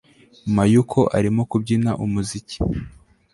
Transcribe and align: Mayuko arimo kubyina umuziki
Mayuko 0.55 0.99
arimo 1.17 1.41
kubyina 1.51 1.91
umuziki 2.05 2.57